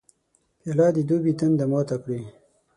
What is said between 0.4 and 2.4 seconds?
پیاله د دوبي تنده ماته کړي.